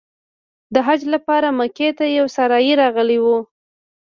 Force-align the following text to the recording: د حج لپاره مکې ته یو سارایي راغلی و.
د 0.73 0.75
حج 0.87 1.01
لپاره 1.13 1.47
مکې 1.59 1.89
ته 1.97 2.05
یو 2.17 2.25
سارایي 2.35 2.73
راغلی 2.81 3.17
و. 3.21 3.25